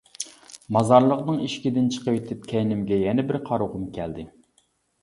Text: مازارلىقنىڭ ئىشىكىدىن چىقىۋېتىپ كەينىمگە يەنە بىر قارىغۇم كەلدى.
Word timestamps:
مازارلىقنىڭ 0.77 1.37
ئىشىكىدىن 1.49 1.91
چىقىۋېتىپ 1.97 2.49
كەينىمگە 2.55 3.01
يەنە 3.05 3.29
بىر 3.33 3.41
قارىغۇم 3.53 3.89
كەلدى. 4.01 4.29